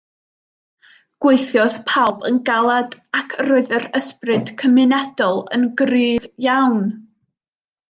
Gweithiodd 1.25 1.75
pawb 1.91 2.25
yn 2.29 2.39
galed 2.49 2.95
ac 3.19 3.37
roedd 3.49 3.71
yr 3.81 3.87
ysbryd 4.01 4.51
cymunedol 4.63 5.45
yn 5.59 5.69
gryf 5.85 6.27
iawn 6.47 6.85